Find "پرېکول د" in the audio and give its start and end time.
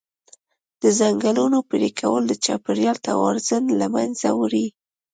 1.71-2.33